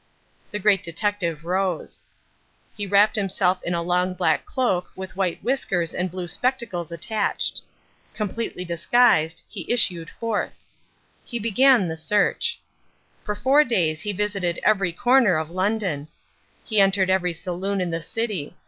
[0.49, 2.05] The Great Detective rose.
[2.75, 7.61] He wrapped himself in a long black cloak with white whiskers and blue spectacles attached.
[8.15, 10.65] Completely disguised, he issued forth.
[11.23, 12.59] He began the search.
[13.23, 16.07] For four days he visited every corner of London.
[16.65, 18.55] He entered every saloon in the city.